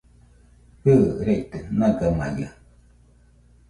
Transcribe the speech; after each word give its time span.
Jɨ, 0.83 0.93
raite 1.25 1.57
nagamaiaɨ 1.77 2.53